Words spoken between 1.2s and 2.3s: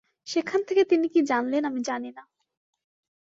জানলেন, আমি জানি না।